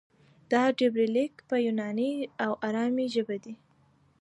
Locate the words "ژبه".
3.13-3.37